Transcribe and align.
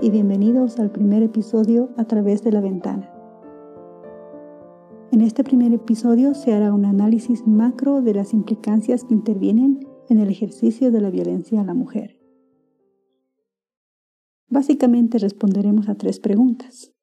Y 0.00 0.08
bienvenidos 0.08 0.78
al 0.78 0.90
primer 0.90 1.22
episodio 1.22 1.90
a 1.98 2.06
través 2.06 2.42
de 2.42 2.50
la 2.50 2.62
ventana. 2.62 3.12
En 5.12 5.20
este 5.20 5.44
primer 5.44 5.74
episodio 5.74 6.34
se 6.34 6.54
hará 6.54 6.72
un 6.72 6.86
análisis 6.86 7.46
macro 7.46 8.00
de 8.00 8.14
las 8.14 8.32
implicancias 8.32 9.04
que 9.04 9.12
intervienen 9.12 9.86
en 10.08 10.20
el 10.20 10.30
ejercicio 10.30 10.90
de 10.90 11.02
la 11.02 11.10
violencia 11.10 11.60
a 11.60 11.64
la 11.64 11.74
mujer. 11.74 12.18
Básicamente 14.48 15.18
responderemos 15.18 15.90
a 15.90 15.96
tres 15.96 16.18
preguntas. 16.18 16.94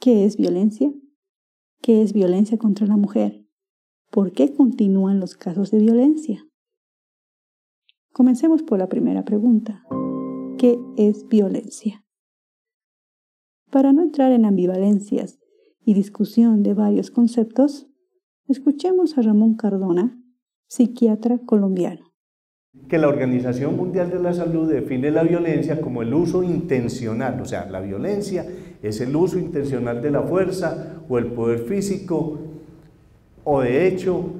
¿Qué 0.00 0.24
es 0.24 0.36
violencia? 0.36 0.92
¿Qué 1.80 2.02
es 2.02 2.12
violencia 2.12 2.58
contra 2.58 2.88
la 2.88 2.96
mujer? 2.96 3.46
¿Por 4.10 4.32
qué 4.32 4.52
continúan 4.52 5.20
los 5.20 5.36
casos 5.36 5.70
de 5.70 5.78
violencia? 5.78 6.44
Comencemos 8.12 8.64
por 8.64 8.80
la 8.80 8.88
primera 8.88 9.24
pregunta. 9.24 9.84
¿Qué 10.64 10.78
es 10.96 11.28
violencia? 11.28 12.06
Para 13.70 13.92
no 13.92 14.00
entrar 14.00 14.32
en 14.32 14.46
ambivalencias 14.46 15.38
y 15.84 15.92
discusión 15.92 16.62
de 16.62 16.72
varios 16.72 17.10
conceptos, 17.10 17.86
escuchemos 18.48 19.18
a 19.18 19.20
Ramón 19.20 19.56
Cardona, 19.56 20.18
psiquiatra 20.66 21.38
colombiano. 21.44 22.14
Que 22.88 22.96
la 22.96 23.08
Organización 23.08 23.76
Mundial 23.76 24.08
de 24.08 24.20
la 24.20 24.32
Salud 24.32 24.72
define 24.72 25.10
la 25.10 25.22
violencia 25.22 25.82
como 25.82 26.00
el 26.00 26.14
uso 26.14 26.42
intencional, 26.42 27.38
o 27.42 27.44
sea, 27.44 27.68
la 27.68 27.82
violencia 27.82 28.46
es 28.82 29.02
el 29.02 29.14
uso 29.14 29.38
intencional 29.38 30.00
de 30.00 30.12
la 30.12 30.22
fuerza 30.22 31.02
o 31.10 31.18
el 31.18 31.26
poder 31.26 31.58
físico 31.58 32.38
o 33.44 33.60
de 33.60 33.86
hecho 33.86 34.30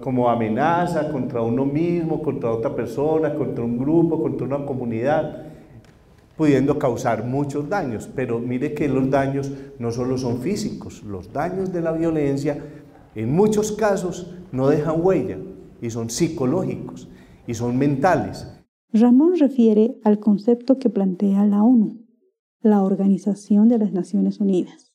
como 0.00 0.28
amenaza 0.28 1.10
contra 1.10 1.40
uno 1.40 1.64
mismo, 1.64 2.22
contra 2.22 2.50
otra 2.50 2.74
persona, 2.74 3.34
contra 3.34 3.64
un 3.64 3.78
grupo, 3.78 4.22
contra 4.22 4.46
una 4.46 4.66
comunidad, 4.66 5.45
pudiendo 6.36 6.78
causar 6.78 7.24
muchos 7.24 7.68
daños. 7.68 8.08
Pero 8.14 8.38
mire 8.38 8.74
que 8.74 8.88
los 8.88 9.10
daños 9.10 9.50
no 9.78 9.90
solo 9.90 10.18
son 10.18 10.40
físicos, 10.40 11.02
los 11.02 11.32
daños 11.32 11.72
de 11.72 11.80
la 11.80 11.92
violencia 11.92 12.58
en 13.14 13.34
muchos 13.34 13.72
casos 13.72 14.34
no 14.52 14.68
dejan 14.68 15.00
huella 15.02 15.38
y 15.80 15.90
son 15.90 16.10
psicológicos 16.10 17.08
y 17.46 17.54
son 17.54 17.78
mentales. 17.78 18.46
Ramón 18.92 19.36
refiere 19.38 19.98
al 20.04 20.20
concepto 20.20 20.78
que 20.78 20.90
plantea 20.90 21.44
la 21.46 21.62
ONU, 21.62 22.04
la 22.60 22.82
Organización 22.82 23.68
de 23.68 23.78
las 23.78 23.92
Naciones 23.92 24.40
Unidas. 24.40 24.92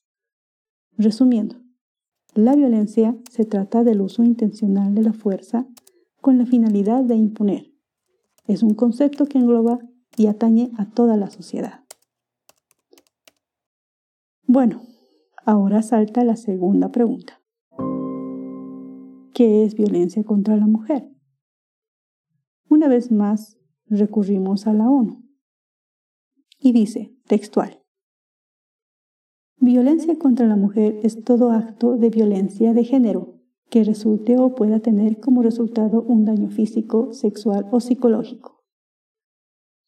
Resumiendo, 0.96 1.56
la 2.34 2.54
violencia 2.54 3.16
se 3.30 3.44
trata 3.44 3.84
del 3.84 4.00
uso 4.00 4.22
intencional 4.22 4.94
de 4.94 5.02
la 5.02 5.12
fuerza 5.12 5.66
con 6.20 6.38
la 6.38 6.46
finalidad 6.46 7.04
de 7.04 7.16
imponer. 7.16 7.72
Es 8.46 8.62
un 8.62 8.74
concepto 8.74 9.26
que 9.26 9.38
engloba 9.38 9.80
y 10.16 10.26
atañe 10.26 10.70
a 10.78 10.86
toda 10.90 11.16
la 11.16 11.30
sociedad. 11.30 11.80
Bueno, 14.46 14.82
ahora 15.44 15.82
salta 15.82 16.24
la 16.24 16.36
segunda 16.36 16.90
pregunta. 16.90 17.40
¿Qué 19.34 19.64
es 19.64 19.74
violencia 19.74 20.24
contra 20.24 20.56
la 20.56 20.66
mujer? 20.66 21.08
Una 22.68 22.88
vez 22.88 23.10
más, 23.10 23.58
recurrimos 23.86 24.66
a 24.66 24.72
la 24.72 24.88
ONU. 24.88 25.22
Y 26.58 26.72
dice, 26.72 27.14
textual, 27.26 27.82
Violencia 29.64 30.18
contra 30.18 30.48
la 30.48 30.56
mujer 30.56 30.98
es 31.04 31.22
todo 31.22 31.52
acto 31.52 31.96
de 31.96 32.10
violencia 32.10 32.74
de 32.74 32.82
género 32.82 33.36
que 33.70 33.84
resulte 33.84 34.36
o 34.36 34.56
pueda 34.56 34.80
tener 34.80 35.20
como 35.20 35.40
resultado 35.40 36.02
un 36.02 36.24
daño 36.24 36.50
físico, 36.50 37.12
sexual 37.12 37.68
o 37.70 37.78
psicológico. 37.78 38.51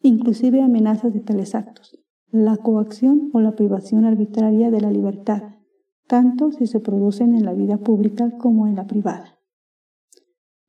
Inclusive 0.07 0.61
amenazas 0.61 1.15
de 1.15 1.21
tales 1.21 1.55
actos, 1.55 1.99
la 2.31 2.59
coacción 2.59 3.31
o 3.33 3.41
la 3.41 3.57
privación 3.57 4.05
arbitraria 4.05 4.71
de 4.71 4.83
la 4.83 4.91
libertad, 4.91 5.55
tanto 6.07 6.53
si 6.53 6.67
se 6.67 6.79
producen 6.79 7.35
en 7.35 7.47
la 7.47 7.55
vida 7.55 7.79
pública 7.79 8.37
como 8.37 8.67
en 8.67 8.77
la 8.77 8.87
privada. 8.87 9.39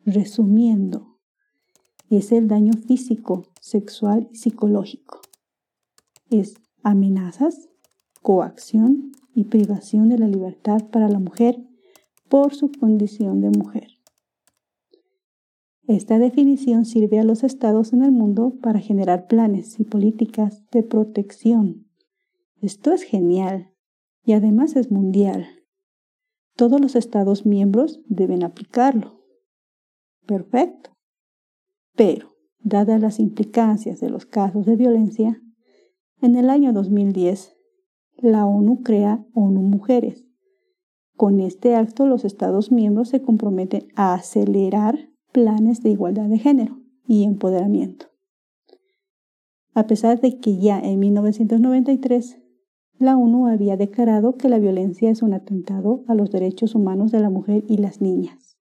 Resumiendo, 0.06 1.18
es 2.10 2.32
el 2.32 2.48
daño 2.48 2.72
físico, 2.88 3.44
sexual 3.60 4.30
y 4.32 4.38
psicológico. 4.38 5.20
Es 6.30 6.56
amenazas, 6.82 7.68
coacción 8.22 9.12
y 9.34 9.44
privación 9.44 10.08
de 10.08 10.18
la 10.18 10.30
libertad 10.30 10.86
para 10.94 11.10
la 11.10 11.20
mujer 11.20 11.62
por 12.30 12.56
su 12.56 12.72
condición 12.72 13.42
de 13.42 13.50
mujer. 13.50 13.95
Esta 15.88 16.18
definición 16.18 16.86
sirve 16.86 17.20
a 17.20 17.24
los 17.24 17.44
estados 17.44 17.94
en 17.94 18.04
el 18.04 18.12
mundo 18.12 18.56
para 18.60 18.80
generar 18.80 19.28
planes 19.28 19.80
y 19.80 19.84
políticas 19.84 20.64
de 20.72 20.82
protección. 20.82 21.88
Esto 22.60 22.92
es 22.92 23.04
genial 23.04 23.72
y 24.24 24.34
además 24.34 24.76
es 24.76 24.90
mundial. 24.90 25.46
Todos 26.56 26.82
los 26.82 26.96
estados 26.96 27.46
miembros 27.46 28.02
deben 28.08 28.44
aplicarlo. 28.44 29.22
Perfecto. 30.26 30.92
Pero, 31.96 32.36
dadas 32.60 33.00
las 33.00 33.20
implicancias 33.20 34.00
de 34.00 34.10
los 34.10 34.26
casos 34.26 34.66
de 34.66 34.76
violencia, 34.76 35.40
en 36.20 36.36
el 36.36 36.50
año 36.50 36.74
2010 36.74 37.56
la 38.18 38.48
ONU 38.48 38.82
crea 38.82 39.24
ONU 39.34 39.62
Mujeres. 39.62 40.26
Con 41.16 41.40
este 41.40 41.76
acto 41.76 42.08
los 42.08 42.26
Estados 42.26 42.72
miembros 42.72 43.10
se 43.10 43.22
comprometen 43.22 43.90
a 43.96 44.16
acelerar 44.16 45.10
planes 45.36 45.84
de 45.84 45.90
igualdad 45.90 46.30
de 46.30 46.40
género 46.40 46.80
y 47.06 47.26
empoderamiento. 47.26 48.06
A 49.74 49.86
pesar 49.86 50.22
de 50.22 50.40
que 50.40 50.60
ya 50.60 50.80
en 50.80 50.98
1993 50.98 52.38
la 53.00 53.18
ONU 53.18 53.48
había 53.48 53.76
declarado 53.76 54.38
que 54.38 54.48
la 54.48 54.60
violencia 54.60 55.10
es 55.10 55.22
un 55.22 55.34
atentado 55.34 56.06
a 56.08 56.16
los 56.16 56.32
derechos 56.32 56.74
humanos 56.74 57.12
de 57.12 57.20
la 57.20 57.30
mujer 57.30 57.66
y 57.68 57.80
las 57.80 58.00
niñas. 58.00 58.58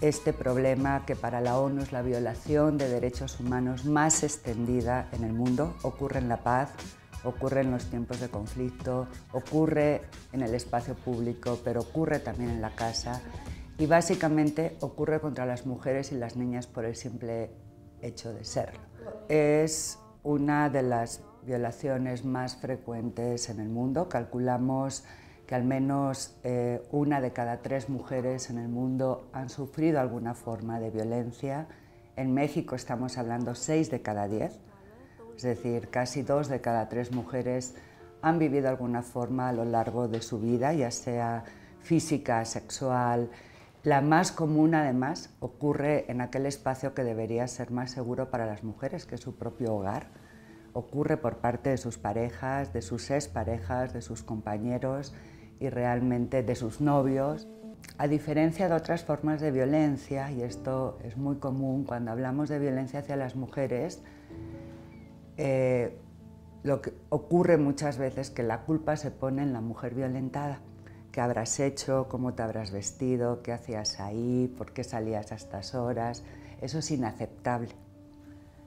Este 0.00 0.32
problema, 0.32 1.04
que 1.04 1.16
para 1.16 1.40
la 1.40 1.58
ONU 1.58 1.82
es 1.82 1.90
la 1.90 2.02
violación 2.02 2.78
de 2.78 2.88
derechos 2.88 3.40
humanos 3.40 3.84
más 3.84 4.22
extendida 4.22 5.08
en 5.10 5.24
el 5.24 5.32
mundo, 5.32 5.74
ocurre 5.82 6.20
en 6.20 6.28
la 6.28 6.44
paz, 6.44 6.70
ocurre 7.24 7.62
en 7.62 7.72
los 7.72 7.86
tiempos 7.86 8.20
de 8.20 8.28
conflicto, 8.28 9.08
ocurre 9.32 10.02
en 10.32 10.42
el 10.42 10.54
espacio 10.54 10.94
público, 10.94 11.58
pero 11.64 11.80
ocurre 11.80 12.20
también 12.20 12.50
en 12.50 12.60
la 12.60 12.70
casa 12.70 13.20
y 13.78 13.86
básicamente 13.86 14.76
ocurre 14.80 15.20
contra 15.20 15.46
las 15.46 15.66
mujeres 15.66 16.12
y 16.12 16.16
las 16.16 16.36
niñas 16.36 16.66
por 16.66 16.84
el 16.84 16.96
simple 16.96 17.50
hecho 18.00 18.32
de 18.32 18.44
serlo. 18.44 18.80
Es 19.28 19.98
una 20.22 20.70
de 20.70 20.82
las 20.82 21.22
violaciones 21.44 22.24
más 22.24 22.56
frecuentes 22.56 23.48
en 23.48 23.60
el 23.60 23.68
mundo. 23.68 24.08
Calculamos 24.08 25.04
que 25.46 25.54
al 25.54 25.64
menos 25.64 26.36
eh, 26.44 26.82
una 26.92 27.20
de 27.20 27.32
cada 27.32 27.62
tres 27.62 27.88
mujeres 27.88 28.50
en 28.50 28.58
el 28.58 28.68
mundo 28.68 29.28
han 29.32 29.48
sufrido 29.48 30.00
alguna 30.00 30.34
forma 30.34 30.78
de 30.78 30.90
violencia. 30.90 31.66
En 32.16 32.32
México 32.32 32.76
estamos 32.76 33.18
hablando 33.18 33.54
seis 33.54 33.90
de 33.90 34.02
cada 34.02 34.28
diez. 34.28 34.60
Es 35.36 35.42
decir, 35.42 35.88
casi 35.88 36.22
dos 36.22 36.48
de 36.48 36.60
cada 36.60 36.88
tres 36.88 37.10
mujeres 37.10 37.74
han 38.20 38.38
vivido 38.38 38.68
alguna 38.68 39.02
forma 39.02 39.48
a 39.48 39.52
lo 39.52 39.64
largo 39.64 40.06
de 40.06 40.22
su 40.22 40.38
vida, 40.38 40.72
ya 40.72 40.90
sea 40.90 41.44
física, 41.80 42.44
sexual. 42.44 43.28
La 43.84 44.00
más 44.00 44.30
común, 44.30 44.76
además, 44.76 45.34
ocurre 45.40 46.08
en 46.08 46.20
aquel 46.20 46.46
espacio 46.46 46.94
que 46.94 47.02
debería 47.02 47.48
ser 47.48 47.72
más 47.72 47.90
seguro 47.90 48.30
para 48.30 48.46
las 48.46 48.62
mujeres, 48.62 49.06
que 49.06 49.16
es 49.16 49.20
su 49.20 49.34
propio 49.34 49.74
hogar. 49.74 50.06
Ocurre 50.72 51.16
por 51.16 51.38
parte 51.38 51.70
de 51.70 51.76
sus 51.76 51.98
parejas, 51.98 52.72
de 52.72 52.80
sus 52.80 53.10
exparejas, 53.10 53.92
de 53.92 54.00
sus 54.00 54.22
compañeros 54.22 55.12
y 55.58 55.68
realmente 55.68 56.44
de 56.44 56.54
sus 56.54 56.80
novios. 56.80 57.48
A 57.98 58.06
diferencia 58.06 58.68
de 58.68 58.74
otras 58.76 59.02
formas 59.02 59.40
de 59.40 59.50
violencia, 59.50 60.30
y 60.30 60.42
esto 60.42 60.98
es 61.02 61.16
muy 61.16 61.38
común 61.38 61.82
cuando 61.82 62.12
hablamos 62.12 62.48
de 62.48 62.60
violencia 62.60 63.00
hacia 63.00 63.16
las 63.16 63.34
mujeres, 63.34 64.00
eh, 65.36 65.98
lo 66.62 66.80
que 66.80 66.94
ocurre 67.08 67.56
muchas 67.56 67.98
veces 67.98 68.30
que 68.30 68.44
la 68.44 68.60
culpa 68.60 68.96
se 68.96 69.10
pone 69.10 69.42
en 69.42 69.52
la 69.52 69.60
mujer 69.60 69.92
violentada. 69.96 70.60
¿Qué 71.12 71.20
habrás 71.20 71.60
hecho? 71.60 72.06
¿Cómo 72.08 72.32
te 72.32 72.42
habrás 72.42 72.72
vestido? 72.72 73.42
¿Qué 73.42 73.52
hacías 73.52 74.00
ahí? 74.00 74.50
¿Por 74.56 74.72
qué 74.72 74.82
salías 74.82 75.30
a 75.30 75.34
estas 75.34 75.74
horas? 75.74 76.24
Eso 76.62 76.78
es 76.78 76.90
inaceptable. 76.90 77.68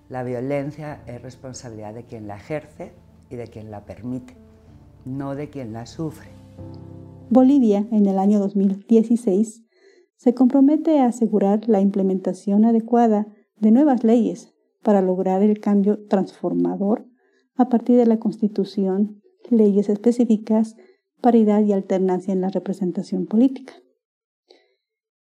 La 0.10 0.24
violencia 0.24 1.02
es 1.08 1.20
responsabilidad 1.24 1.96
de 1.96 2.04
quien 2.04 2.28
la 2.28 2.36
ejerce 2.36 2.94
y 3.32 3.36
de 3.36 3.48
quien 3.48 3.72
la 3.72 3.86
permite, 3.86 4.36
no 5.06 5.34
de 5.34 5.50
quien 5.50 5.74
la 5.74 5.88
sufre. 5.88 6.30
Bolivia, 7.32 7.88
en 7.92 8.06
el 8.06 8.20
año 8.20 8.38
2016, 8.38 9.64
se 10.16 10.36
compromete 10.36 11.00
a 11.00 11.08
asegurar 11.08 11.68
la 11.68 11.82
implementación 11.82 12.64
adecuada 12.64 13.26
de 13.60 13.72
nuevas 13.72 14.04
leyes 14.04 14.54
para 14.84 15.02
lograr 15.02 15.42
el 15.42 15.60
cambio 15.60 16.06
transformador 16.08 17.08
a 17.56 17.70
partir 17.70 17.98
de 17.98 18.06
la 18.06 18.20
Constitución, 18.20 19.24
leyes 19.50 19.90
específicas, 19.90 20.76
paridad 21.22 21.64
y 21.64 21.74
alternancia 21.74 22.34
en 22.34 22.42
la 22.42 22.50
representación 22.50 23.26
política. 23.26 23.74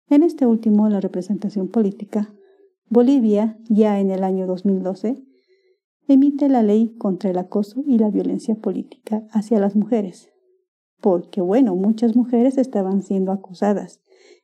En 0.08 0.22
este 0.22 0.46
último, 0.46 0.88
la 0.88 1.00
representación 1.00 1.68
política, 1.68 2.34
Bolivia, 2.88 3.58
ya 3.68 4.00
en 4.00 4.10
el 4.10 4.24
año 4.24 4.46
2012, 4.46 5.22
emite 6.08 6.48
la 6.48 6.62
ley 6.62 6.94
contra 6.98 7.30
el 7.30 7.38
acoso 7.38 7.82
y 7.86 7.98
la 7.98 8.10
violencia 8.10 8.54
política 8.54 9.26
hacia 9.30 9.60
las 9.60 9.76
mujeres, 9.76 10.30
porque 11.00 11.40
bueno, 11.40 11.74
muchas 11.74 12.14
mujeres 12.14 12.58
estaban 12.58 13.02
siendo 13.02 13.32
acosadas 13.32 14.00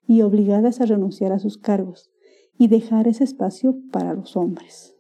y 0.07 0.23
obligadas 0.23 0.81
a 0.81 0.87
renunciar 0.87 1.33
a 1.33 1.39
sus 1.39 1.59
cargos 1.59 2.11
y 2.57 2.69
dejar 2.69 3.07
ese 3.07 3.25
espacio 3.25 3.77
para 3.93 4.15
los 4.15 4.37
hombres. 4.37 4.97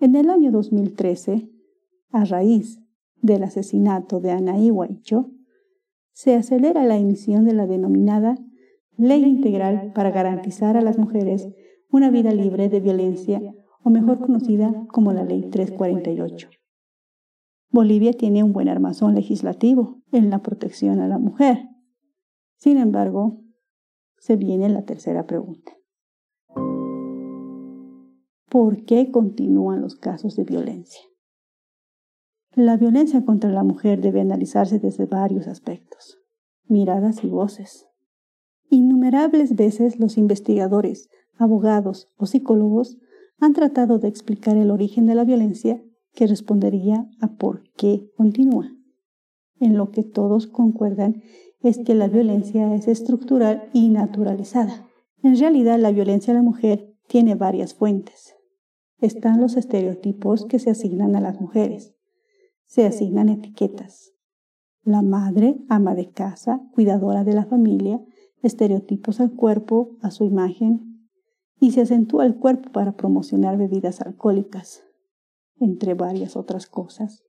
En 0.00 0.16
el 0.16 0.30
año 0.30 0.50
2013, 0.50 1.50
a 2.10 2.24
raíz 2.24 2.80
del 3.22 3.42
asesinato 3.42 4.20
de 4.20 4.30
Anaí 4.30 4.70
Huaycho, 4.70 5.30
se 6.12 6.34
acelera 6.34 6.84
la 6.84 6.96
emisión 6.96 7.44
de 7.44 7.54
la 7.54 7.66
denominada 7.66 8.36
Ley 8.96 9.24
Integral 9.24 9.92
para 9.94 10.10
garantizar 10.10 10.76
a 10.76 10.82
las 10.82 10.98
mujeres 10.98 11.48
una 11.90 12.10
vida 12.10 12.32
libre 12.32 12.68
de 12.68 12.80
violencia, 12.80 13.40
o 13.82 13.90
mejor 13.90 14.20
conocida 14.20 14.86
como 14.88 15.12
la 15.12 15.24
Ley 15.24 15.48
348. 15.50 16.50
Bolivia 17.70 18.12
tiene 18.12 18.42
un 18.42 18.52
buen 18.52 18.68
armazón 18.68 19.14
legislativo 19.14 20.02
en 20.12 20.28
la 20.28 20.42
protección 20.42 21.00
a 21.00 21.08
la 21.08 21.18
mujer. 21.18 21.68
Sin 22.56 22.76
embargo, 22.76 23.40
se 24.18 24.36
viene 24.36 24.68
la 24.68 24.84
tercera 24.84 25.26
pregunta. 25.26 25.72
¿Por 28.50 28.84
qué 28.84 29.10
continúan 29.10 29.80
los 29.80 29.94
casos 29.94 30.36
de 30.36 30.44
violencia? 30.44 31.09
La 32.56 32.76
violencia 32.76 33.24
contra 33.24 33.48
la 33.50 33.62
mujer 33.62 34.00
debe 34.00 34.20
analizarse 34.20 34.80
desde 34.80 35.06
varios 35.06 35.46
aspectos, 35.46 36.18
miradas 36.66 37.22
y 37.22 37.28
voces. 37.28 37.86
Innumerables 38.68 39.54
veces 39.54 40.00
los 40.00 40.18
investigadores, 40.18 41.08
abogados 41.38 42.08
o 42.16 42.26
psicólogos 42.26 42.98
han 43.38 43.52
tratado 43.52 44.00
de 44.00 44.08
explicar 44.08 44.56
el 44.56 44.72
origen 44.72 45.06
de 45.06 45.14
la 45.14 45.22
violencia 45.22 45.80
que 46.12 46.26
respondería 46.26 47.08
a 47.20 47.36
por 47.36 47.62
qué 47.76 48.10
continúa. 48.16 48.72
En 49.60 49.76
lo 49.76 49.92
que 49.92 50.02
todos 50.02 50.48
concuerdan 50.48 51.22
es 51.60 51.78
que 51.78 51.94
la 51.94 52.08
violencia 52.08 52.74
es 52.74 52.88
estructural 52.88 53.68
y 53.72 53.90
naturalizada. 53.90 54.88
En 55.22 55.38
realidad, 55.38 55.78
la 55.78 55.92
violencia 55.92 56.32
a 56.32 56.36
la 56.36 56.42
mujer 56.42 56.96
tiene 57.06 57.36
varias 57.36 57.74
fuentes. 57.74 58.34
Están 58.98 59.40
los 59.40 59.56
estereotipos 59.56 60.46
que 60.46 60.58
se 60.58 60.70
asignan 60.70 61.14
a 61.14 61.20
las 61.20 61.40
mujeres. 61.40 61.94
Se 62.70 62.86
asignan 62.86 63.28
etiquetas. 63.28 64.12
La 64.84 65.02
madre, 65.02 65.56
ama 65.68 65.96
de 65.96 66.12
casa, 66.12 66.60
cuidadora 66.72 67.24
de 67.24 67.32
la 67.32 67.44
familia, 67.44 68.00
estereotipos 68.42 69.18
al 69.18 69.32
cuerpo, 69.32 69.96
a 70.02 70.12
su 70.12 70.22
imagen, 70.22 71.08
y 71.58 71.72
se 71.72 71.80
acentúa 71.80 72.26
el 72.26 72.36
cuerpo 72.36 72.70
para 72.70 72.92
promocionar 72.92 73.58
bebidas 73.58 74.00
alcohólicas, 74.00 74.84
entre 75.56 75.94
varias 75.94 76.36
otras 76.36 76.68
cosas. 76.68 77.24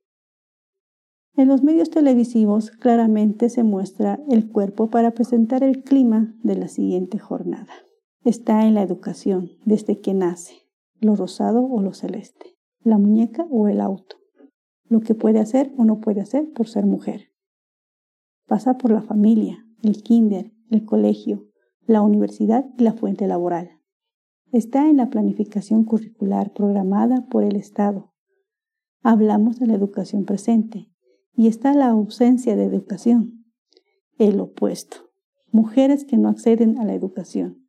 En 1.33 1.47
los 1.47 1.63
medios 1.63 1.89
televisivos 1.89 2.69
claramente 2.69 3.49
se 3.49 3.63
muestra 3.63 4.19
el 4.29 4.47
cuerpo 4.47 4.91
para 4.91 5.09
presentar 5.09 5.63
el 5.63 5.83
clima 5.83 6.35
de 6.43 6.55
la 6.55 6.67
siguiente 6.67 7.17
jornada. 7.17 7.73
Está 8.23 8.67
en 8.67 8.75
la 8.75 8.83
educación 8.83 9.49
desde 9.65 10.01
que 10.01 10.13
nace, 10.13 10.53
lo 10.99 11.15
rosado 11.15 11.65
o 11.65 11.81
lo 11.81 11.93
celeste, 11.93 12.59
la 12.83 12.99
muñeca 12.99 13.47
o 13.49 13.67
el 13.67 13.81
auto, 13.81 14.20
lo 14.91 14.99
que 14.99 15.15
puede 15.15 15.39
hacer 15.39 15.71
o 15.77 15.85
no 15.85 16.01
puede 16.01 16.19
hacer 16.19 16.51
por 16.51 16.67
ser 16.67 16.85
mujer. 16.85 17.31
Pasa 18.45 18.77
por 18.77 18.91
la 18.91 19.01
familia, 19.01 19.65
el 19.81 20.03
kinder, 20.03 20.51
el 20.69 20.83
colegio, 20.83 21.47
la 21.87 22.01
universidad 22.01 22.65
y 22.77 22.83
la 22.83 22.91
fuente 22.91 23.25
laboral. 23.25 23.79
Está 24.51 24.89
en 24.89 24.97
la 24.97 25.09
planificación 25.09 25.85
curricular 25.85 26.51
programada 26.51 27.25
por 27.29 27.45
el 27.45 27.55
Estado, 27.55 28.11
hablamos 29.01 29.59
de 29.59 29.67
la 29.67 29.75
educación 29.75 30.25
presente 30.25 30.91
y 31.37 31.47
está 31.47 31.73
la 31.73 31.87
ausencia 31.87 32.57
de 32.57 32.65
educación, 32.65 33.45
el 34.17 34.41
opuesto, 34.41 35.09
mujeres 35.53 36.03
que 36.03 36.17
no 36.17 36.27
acceden 36.27 36.77
a 36.77 36.83
la 36.83 36.93
educación, 36.93 37.65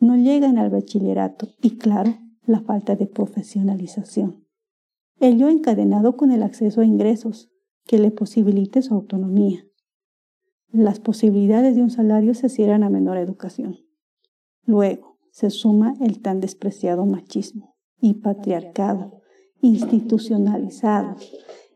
no 0.00 0.16
llegan 0.16 0.58
al 0.58 0.70
bachillerato 0.70 1.46
y 1.62 1.78
claro, 1.78 2.18
la 2.44 2.60
falta 2.60 2.96
de 2.96 3.06
profesionalización. 3.06 4.45
Ello 5.20 5.48
encadenado 5.48 6.16
con 6.16 6.30
el 6.30 6.42
acceso 6.42 6.80
a 6.80 6.84
ingresos 6.84 7.50
que 7.84 7.98
le 7.98 8.10
posibilite 8.10 8.82
su 8.82 8.94
autonomía. 8.94 9.64
Las 10.70 11.00
posibilidades 11.00 11.76
de 11.76 11.82
un 11.82 11.90
salario 11.90 12.34
se 12.34 12.48
cierran 12.48 12.82
a 12.82 12.90
menor 12.90 13.16
educación. 13.16 13.78
Luego 14.64 15.18
se 15.30 15.50
suma 15.50 15.94
el 16.00 16.20
tan 16.20 16.40
despreciado 16.40 17.06
machismo 17.06 17.76
y 18.00 18.14
patriarcado 18.14 19.22
institucionalizado 19.60 21.16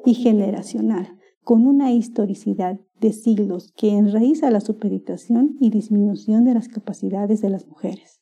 y 0.05 0.15
generacional, 0.15 1.17
con 1.43 1.67
una 1.67 1.93
historicidad 1.93 2.79
de 3.01 3.13
siglos 3.13 3.73
que 3.73 3.97
enraiza 3.97 4.51
la 4.51 4.61
supeditación 4.61 5.57
y 5.59 5.71
disminución 5.71 6.45
de 6.45 6.55
las 6.55 6.69
capacidades 6.69 7.41
de 7.41 7.51
las 7.51 7.67
mujeres. 7.67 8.21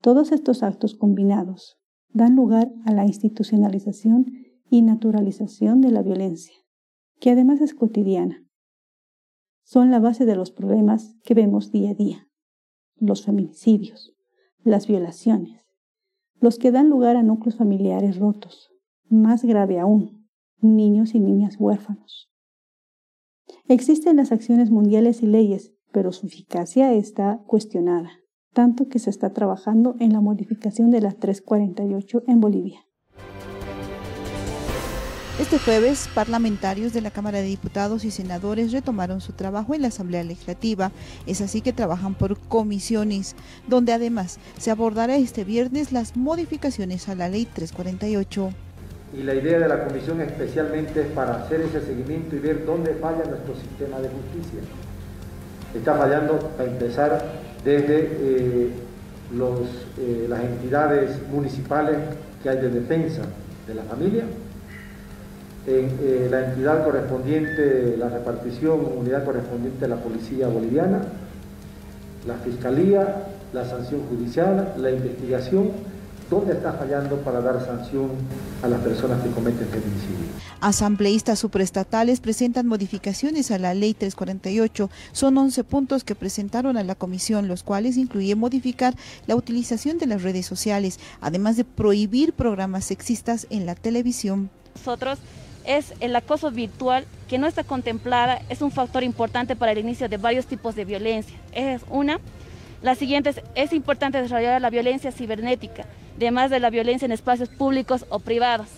Todos 0.00 0.32
estos 0.32 0.62
actos 0.62 0.94
combinados 0.94 1.79
dan 2.12 2.36
lugar 2.36 2.72
a 2.84 2.92
la 2.92 3.04
institucionalización 3.06 4.26
y 4.68 4.82
naturalización 4.82 5.80
de 5.80 5.90
la 5.90 6.02
violencia, 6.02 6.54
que 7.18 7.30
además 7.30 7.60
es 7.60 7.74
cotidiana. 7.74 8.46
Son 9.62 9.90
la 9.90 10.00
base 10.00 10.26
de 10.26 10.36
los 10.36 10.50
problemas 10.50 11.16
que 11.22 11.34
vemos 11.34 11.70
día 11.70 11.90
a 11.90 11.94
día, 11.94 12.28
los 12.96 13.24
feminicidios, 13.24 14.14
las 14.62 14.86
violaciones, 14.86 15.64
los 16.40 16.58
que 16.58 16.72
dan 16.72 16.88
lugar 16.88 17.16
a 17.16 17.22
núcleos 17.22 17.56
familiares 17.56 18.18
rotos, 18.18 18.70
más 19.08 19.44
grave 19.44 19.78
aún, 19.78 20.28
niños 20.60 21.14
y 21.14 21.20
niñas 21.20 21.56
huérfanos. 21.58 22.30
Existen 23.68 24.16
las 24.16 24.32
acciones 24.32 24.70
mundiales 24.70 25.22
y 25.22 25.26
leyes, 25.26 25.72
pero 25.92 26.12
su 26.12 26.26
eficacia 26.26 26.92
está 26.92 27.42
cuestionada, 27.46 28.10
tanto 28.52 28.88
que 28.88 28.98
se 28.98 29.10
está 29.10 29.32
trabajando 29.32 29.96
en 30.00 30.12
la 30.12 30.20
modificación 30.20 30.90
de 30.90 31.00
la 31.00 31.12
348 31.12 32.22
en 32.26 32.40
Bolivia. 32.40 32.80
Este 35.40 35.58
jueves, 35.58 36.06
parlamentarios 36.14 36.92
de 36.92 37.00
la 37.00 37.10
Cámara 37.10 37.38
de 37.38 37.44
Diputados 37.44 38.04
y 38.04 38.10
Senadores 38.10 38.72
retomaron 38.72 39.22
su 39.22 39.32
trabajo 39.32 39.74
en 39.74 39.80
la 39.80 39.88
Asamblea 39.88 40.22
Legislativa. 40.22 40.92
Es 41.26 41.40
así 41.40 41.62
que 41.62 41.72
trabajan 41.72 42.14
por 42.14 42.38
comisiones, 42.38 43.36
donde 43.66 43.94
además 43.94 44.38
se 44.58 44.70
abordará 44.70 45.16
este 45.16 45.44
viernes 45.44 45.92
las 45.92 46.14
modificaciones 46.14 47.08
a 47.08 47.14
la 47.14 47.30
Ley 47.30 47.46
348. 47.46 48.50
Y 49.18 49.22
la 49.22 49.34
idea 49.34 49.58
de 49.60 49.68
la 49.68 49.86
comisión 49.86 50.20
especialmente 50.20 51.00
es 51.00 51.06
para 51.06 51.42
hacer 51.42 51.62
ese 51.62 51.80
seguimiento 51.86 52.36
y 52.36 52.40
ver 52.40 52.66
dónde 52.66 52.92
falla 52.96 53.24
nuestro 53.24 53.54
sistema 53.54 53.98
de 53.98 54.10
justicia. 54.10 54.60
Está 55.74 55.94
fallando, 55.96 56.38
para 56.56 56.70
empezar, 56.70 57.24
desde 57.64 57.98
eh, 57.98 58.70
eh, 59.98 60.26
las 60.28 60.40
entidades 60.40 61.20
municipales 61.30 61.96
que 62.42 62.48
hay 62.48 62.56
de 62.56 62.70
defensa 62.70 63.22
de 63.66 63.74
la 63.74 63.82
familia, 63.82 64.24
en 65.66 65.90
eh, 66.00 66.28
la 66.30 66.46
entidad 66.46 66.84
correspondiente, 66.84 67.96
la 67.98 68.08
repartición, 68.08 68.80
unidad 68.96 69.24
correspondiente 69.24 69.84
a 69.84 69.88
la 69.88 69.96
Policía 69.96 70.48
Boliviana, 70.48 71.02
la 72.26 72.34
Fiscalía, 72.36 73.24
la 73.52 73.64
sanción 73.64 74.02
judicial, 74.08 74.74
la 74.78 74.90
investigación, 74.90 75.70
¿dónde 76.30 76.52
está 76.52 76.72
fallando 76.72 77.16
para 77.18 77.40
dar 77.40 77.62
sanción 77.62 78.10
a 78.62 78.68
las 78.68 78.80
personas 78.80 79.20
que 79.22 79.30
cometen 79.30 79.66
feminicidio? 79.66 80.30
Asambleístas 80.60 81.40
suprestatales 81.40 82.20
presentan 82.20 82.66
modificaciones 82.66 83.50
a 83.50 83.58
la 83.58 83.74
Ley 83.74 83.94
348. 83.94 84.88
Son 85.12 85.36
11 85.36 85.64
puntos 85.64 86.04
que 86.04 86.14
presentaron 86.14 86.76
a 86.76 86.84
la 86.84 86.94
comisión, 86.94 87.48
los 87.48 87.64
cuales 87.64 87.96
incluyen 87.96 88.38
modificar 88.38 88.94
la 89.26 89.34
utilización 89.34 89.98
de 89.98 90.06
las 90.06 90.22
redes 90.22 90.46
sociales, 90.46 91.00
además 91.20 91.56
de 91.56 91.64
prohibir 91.64 92.32
programas 92.32 92.84
sexistas 92.84 93.46
en 93.50 93.66
la 93.66 93.74
televisión. 93.74 94.50
Nosotros 94.76 95.18
es 95.66 95.94
el 96.00 96.14
acoso 96.14 96.50
virtual 96.50 97.04
que 97.28 97.38
no 97.38 97.46
está 97.46 97.64
contemplada, 97.64 98.40
es 98.48 98.62
un 98.62 98.70
factor 98.70 99.02
importante 99.02 99.56
para 99.56 99.72
el 99.72 99.78
inicio 99.78 100.08
de 100.08 100.16
varios 100.16 100.46
tipos 100.46 100.74
de 100.76 100.84
violencia. 100.84 101.36
Es 101.52 101.82
una. 101.90 102.20
La 102.82 102.94
siguiente 102.94 103.30
es, 103.30 103.42
es 103.54 103.72
importante 103.72 104.22
desarrollar 104.22 104.60
la 104.60 104.70
violencia 104.70 105.12
cibernética, 105.12 105.84
además 106.20 106.50
de 106.50 106.60
la 106.60 106.68
violencia 106.68 107.06
en 107.06 107.12
espacios 107.12 107.48
públicos 107.48 108.04
o 108.10 108.18
privados. 108.18 108.68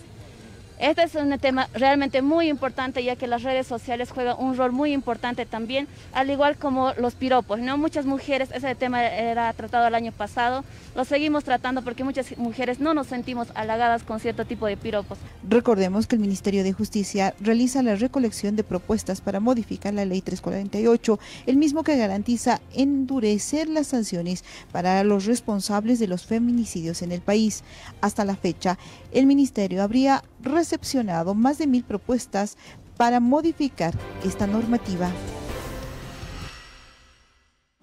Este 0.79 1.03
es 1.03 1.15
un 1.15 1.37
tema 1.39 1.69
realmente 1.73 2.21
muy 2.21 2.49
importante 2.49 3.03
ya 3.03 3.15
que 3.15 3.27
las 3.27 3.43
redes 3.43 3.67
sociales 3.67 4.11
juegan 4.11 4.35
un 4.39 4.57
rol 4.57 4.71
muy 4.71 4.91
importante 4.93 5.45
también, 5.45 5.87
al 6.13 6.29
igual 6.29 6.57
como 6.57 6.93
los 6.93 7.15
piropos. 7.15 7.59
¿no? 7.59 7.77
Muchas 7.77 8.05
mujeres, 8.05 8.49
ese 8.53 8.75
tema 8.75 9.03
era 9.03 9.51
tratado 9.53 9.87
el 9.87 9.95
año 9.95 10.11
pasado, 10.11 10.63
lo 10.95 11.05
seguimos 11.05 11.43
tratando 11.43 11.81
porque 11.83 12.03
muchas 12.03 12.37
mujeres 12.37 12.79
no 12.79 12.93
nos 12.93 13.07
sentimos 13.07 13.47
halagadas 13.55 14.03
con 14.03 14.19
cierto 14.19 14.45
tipo 14.45 14.67
de 14.67 14.77
piropos. 14.77 15.17
Recordemos 15.47 16.07
que 16.07 16.15
el 16.15 16.21
Ministerio 16.21 16.63
de 16.63 16.73
Justicia 16.73 17.33
realiza 17.39 17.83
la 17.83 17.95
recolección 17.95 18.55
de 18.55 18.63
propuestas 18.63 19.21
para 19.21 19.39
modificar 19.39 19.93
la 19.93 20.05
Ley 20.05 20.21
348, 20.21 21.19
el 21.45 21.57
mismo 21.57 21.83
que 21.83 21.97
garantiza 21.97 22.61
endurecer 22.73 23.69
las 23.69 23.87
sanciones 23.87 24.43
para 24.71 25.03
los 25.03 25.25
responsables 25.25 25.99
de 25.99 26.07
los 26.07 26.25
feminicidios 26.25 27.01
en 27.01 27.11
el 27.11 27.21
país. 27.21 27.63
Hasta 28.01 28.25
la 28.25 28.35
fecha, 28.35 28.77
el 29.11 29.25
Ministerio 29.25 29.83
habría 29.83 30.23
recepcionado 30.63 31.35
más 31.35 31.57
de 31.57 31.67
mil 31.67 31.83
propuestas 31.83 32.57
para 32.95 33.19
modificar 33.19 33.93
esta 34.23 34.47
normativa. 34.47 35.11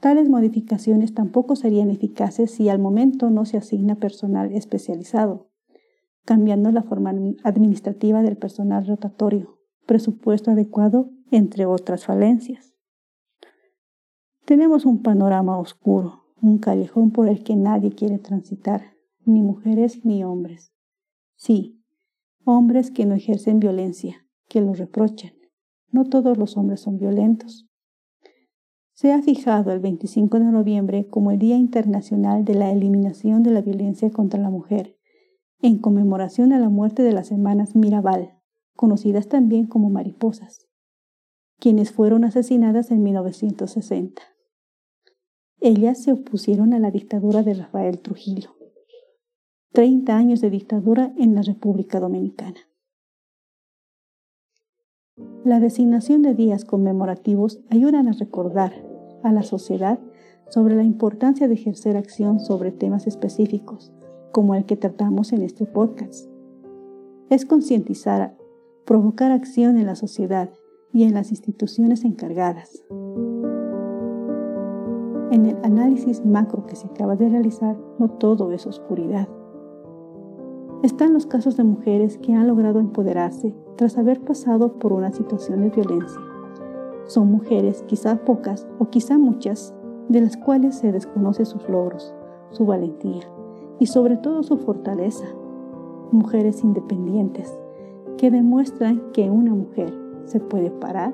Tales 0.01 0.31
modificaciones 0.31 1.13
tampoco 1.13 1.57
serían 1.57 1.91
eficaces 1.91 2.53
si 2.53 2.71
al 2.71 2.79
momento 2.79 3.29
no 3.29 3.45
se 3.45 3.59
asigna 3.59 3.97
personal 3.97 4.51
especializado, 4.53 5.51
cambiando 6.25 6.71
la 6.71 6.83
forma 6.83 7.13
administrativa 7.45 8.23
del 8.23 8.39
personal 8.39 8.87
rotatorio, 8.87 9.59
presupuesto 9.85 10.51
adecuado, 10.51 11.11
entre 11.31 11.67
otras 11.67 12.07
falencias. 12.07 12.73
Tenemos 14.47 14.87
un 14.87 15.03
panorama 15.03 15.59
oscuro, 15.59 16.25
un 16.41 16.57
callejón 16.57 17.11
por 17.11 17.29
el 17.29 17.45
que 17.45 17.57
nadie 17.57 17.93
quiere 17.93 18.19
transitar, 18.19 18.97
ni 19.27 19.43
mujeres 19.43 20.03
ni 20.03 20.25
hombres. 20.25 20.73
Sí, 21.37 21.80
hombres 22.57 22.91
que 22.91 23.07
no 23.07 23.15
ejercen 23.15 23.61
violencia, 23.61 24.27
que 24.49 24.61
lo 24.61 24.75
reprochan. 24.75 25.33
No 25.91 26.05
todos 26.05 26.39
los 26.39 26.57
hombres 26.57 26.81
son 26.81 26.99
violentos. 26.99 27.67
Se 28.93 29.13
ha 29.13 29.23
fijado 29.23 29.73
el 29.73 29.81
25 29.81 30.39
de 30.39 30.45
noviembre 30.45 31.09
como 31.09 31.31
el 31.31 31.39
Día 31.39 31.57
Internacional 31.57 32.45
de 32.45 32.55
la 32.55 32.71
Eliminación 32.71 33.43
de 33.43 33.51
la 33.51 33.63
Violencia 33.63 34.11
contra 34.11 34.41
la 34.41 34.51
Mujer, 34.51 34.97
en 35.63 35.79
conmemoración 35.79 36.53
a 36.53 36.59
la 36.59 36.69
muerte 36.69 37.03
de 37.03 37.13
las 37.13 37.33
hermanas 37.33 37.75
Mirabal, 37.75 38.39
conocidas 38.77 39.29
también 39.29 39.67
como 39.67 39.91
mariposas, 39.91 40.69
quienes 41.59 41.93
fueron 41.93 42.25
asesinadas 42.25 42.91
en 42.91 43.03
1960. 43.03 44.23
Ellas 45.61 46.03
se 46.03 46.13
opusieron 46.13 46.73
a 46.75 46.79
la 46.79 46.91
dictadura 46.91 47.43
de 47.43 47.55
Rafael 47.55 47.99
Trujillo 48.01 48.60
30 49.73 50.17
años 50.17 50.41
de 50.41 50.51
dictadura 50.51 51.13
en 51.17 51.37
la 51.37 51.43
República 51.43 52.01
Dominicana. 52.01 52.59
La 55.45 55.61
designación 55.61 56.23
de 56.23 56.35
días 56.35 56.65
conmemorativos 56.65 57.61
ayudan 57.71 58.09
a 58.09 58.13
recordar 58.13 58.73
a 59.23 59.33
la 59.33 59.45
sociedad 59.45 60.01
sobre 60.49 60.75
la 60.75 60.83
importancia 60.83 61.47
de 61.47 61.55
ejercer 61.55 61.97
acción 61.97 62.41
sobre 62.41 62.73
temas 62.73 63.07
específicos, 63.07 63.93
como 64.33 64.57
el 64.57 64.65
que 64.65 64.77
tratamos 64.77 65.33
en 65.33 65.43
este 65.43 65.67
podcast. 65.67 66.29
Es 67.29 67.47
concientizar, 67.47 68.37
provocar 68.85 69.31
acción 69.31 69.79
en 69.79 69.87
la 69.87 69.95
sociedad 69.95 70.51
y 70.93 71.05
en 71.05 71.15
las 71.15 71.31
instituciones 71.31 72.05
encargadas. 72.05 72.83
En 75.31 75.47
el 75.47 75.57
análisis 75.63 76.27
macro 76.27 76.67
que 76.67 76.75
se 76.75 76.89
acaba 76.89 77.15
de 77.15 77.29
realizar, 77.29 77.79
no 78.01 78.11
todo 78.11 78.51
es 78.51 78.67
oscuridad. 78.67 79.29
Están 80.83 81.13
los 81.13 81.27
casos 81.27 81.59
de 81.59 81.65
mujeres 81.65 82.17
que 82.17 82.33
han 82.33 82.49
logrado 82.49 82.81
empoderarse 82.81 83.55
tras 83.77 83.99
haber 83.99 84.23
pasado 84.23 84.79
por 84.79 84.95
una 84.95 85.13
situación 85.13 85.61
de 85.61 85.69
violencia. 85.69 86.21
Son 87.05 87.31
mujeres, 87.31 87.85
quizá 87.87 88.17
pocas 88.25 88.67
o 88.79 88.89
quizá 88.89 89.19
muchas, 89.19 89.75
de 90.09 90.23
las 90.23 90.39
cuales 90.39 90.77
se 90.77 90.91
desconoce 90.91 91.45
sus 91.45 91.69
logros, 91.69 92.15
su 92.49 92.65
valentía 92.65 93.23
y 93.79 93.87
sobre 93.87 94.17
todo 94.17 94.43
su 94.43 94.57
fortaleza. 94.57 95.27
Mujeres 96.13 96.65
independientes 96.65 97.53
que 98.17 98.31
demuestran 98.31 99.03
que 99.13 99.31
una 99.31 99.55
mujer 99.55 99.93
se 100.25 100.41
puede 100.41 100.71
parar, 100.71 101.13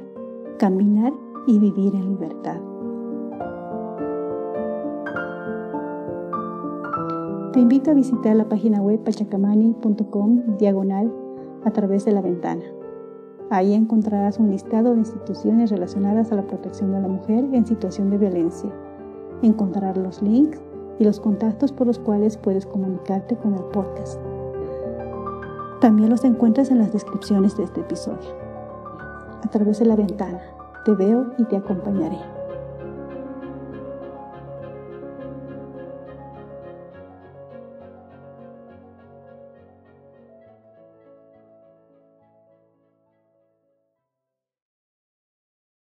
caminar 0.58 1.12
y 1.49 1.58
vivir 1.58 1.92
en 1.94 2.11
libertad. 2.11 2.61
Te 7.56 7.62
invito 7.62 7.90
a 7.90 7.94
visitar 7.94 8.36
la 8.36 8.50
página 8.50 8.82
web 8.82 9.02
pachacamani.com 9.02 10.58
diagonal 10.58 11.10
a 11.64 11.70
través 11.70 12.04
de 12.04 12.12
la 12.12 12.20
ventana. 12.20 12.62
Ahí 13.48 13.72
encontrarás 13.72 14.38
un 14.38 14.50
listado 14.50 14.92
de 14.92 14.98
instituciones 14.98 15.70
relacionadas 15.70 16.30
a 16.30 16.34
la 16.34 16.46
protección 16.46 16.92
de 16.92 17.00
la 17.00 17.08
mujer 17.08 17.46
en 17.54 17.64
situación 17.64 18.10
de 18.10 18.18
violencia. 18.18 18.70
Encontrarás 19.40 19.96
los 19.96 20.20
links 20.20 20.60
y 20.98 21.04
los 21.04 21.18
contactos 21.18 21.72
por 21.72 21.86
los 21.86 21.98
cuales 21.98 22.36
puedes 22.36 22.66
comunicarte 22.66 23.36
con 23.36 23.54
el 23.54 23.64
podcast. 23.64 24.20
También 25.80 26.10
los 26.10 26.25
encuentras 26.25 26.70
en 26.70 26.76
las 26.76 26.92
descripciones 26.92 27.56
de 27.56 27.64
este 27.64 27.80
episodio. 27.80 28.36
A 29.42 29.48
través 29.48 29.78
de 29.78 29.86
la 29.86 29.96
ventana, 29.96 30.42
te 30.84 30.92
veo 30.92 31.28
y 31.38 31.44
te 31.44 31.56
acompañaré. 31.56 32.36